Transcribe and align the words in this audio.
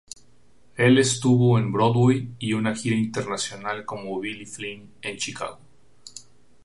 El 0.77 0.97
estuvo 0.97 1.59
en 1.59 1.71
Broadway 1.71 2.33
y 2.39 2.53
una 2.53 2.73
gira 2.75 2.97
nacional 3.29 3.85
como 3.85 4.19
Billy 4.19 4.47
Flynn 4.47 4.89
en 4.99 5.17
"Chicago". 5.17 5.59